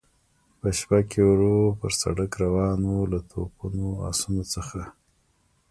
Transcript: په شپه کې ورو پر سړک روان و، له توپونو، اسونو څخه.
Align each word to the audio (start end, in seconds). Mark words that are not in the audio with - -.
په 0.59 0.67
شپه 0.77 0.99
کې 1.09 1.21
ورو 1.29 1.57
پر 1.79 1.91
سړک 2.01 2.31
روان 2.43 2.79
و، 2.91 3.09
له 3.11 3.19
توپونو، 3.29 3.87
اسونو 4.09 4.43
څخه. 4.53 4.81